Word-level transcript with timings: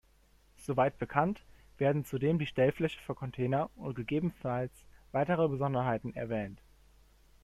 Soweit 0.57 0.97
bekannt, 0.97 1.43
werden 1.77 2.03
zudem 2.05 2.39
die 2.39 2.47
Stellfläche 2.47 2.99
für 3.01 3.13
Container 3.13 3.69
und 3.75 3.93
gegebenenfalls 3.93 4.73
weitere 5.11 5.47
Besonderheiten 5.47 6.15
erwähnt. 6.15 6.57